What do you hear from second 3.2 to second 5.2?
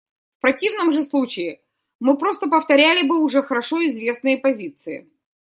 уже хорошо известные позиции.